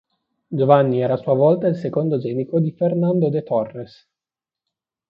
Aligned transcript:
Giovanni 0.47 0.99
era 1.01 1.13
a 1.13 1.17
sua 1.17 1.35
volta 1.35 1.67
il 1.67 1.75
secondogenito 1.75 2.57
di 2.59 2.71
Fernando 2.71 3.29
de 3.29 3.43
Torres. 3.43 4.09